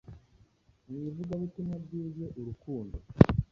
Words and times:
Mu 0.87 0.97
ivugabutumwa 1.09 1.75
ryuje 1.83 2.25
urukundo, 2.39 2.97